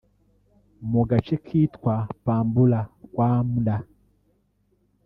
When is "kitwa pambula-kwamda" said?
1.45-3.75